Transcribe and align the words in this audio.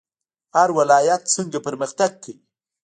هر 0.55 0.69
ولایت 0.77 1.21
څنګه 1.35 1.57
پرمختګ 1.67 2.11
کوي؟ 2.23 2.33